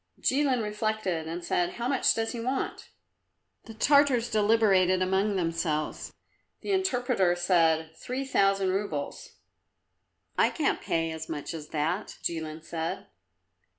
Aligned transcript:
Jilin 0.19 0.63
reflected 0.63 1.27
and 1.27 1.43
said, 1.45 1.73
"How 1.73 1.87
much 1.87 2.15
does 2.15 2.31
he 2.31 2.39
want?" 2.39 2.89
The 3.65 3.75
Tartars 3.75 4.31
deliberated 4.31 4.99
among 4.99 5.35
themselves; 5.35 6.11
the 6.61 6.71
interpreter 6.71 7.35
said, 7.35 7.95
"Three 7.95 8.25
thousand 8.25 8.71
roubles." 8.71 9.33
"I 10.39 10.49
can't 10.49 10.81
pay 10.81 11.11
as 11.11 11.29
much 11.29 11.53
as 11.53 11.67
that," 11.67 12.17
Jilin 12.23 12.63
said. 12.63 13.05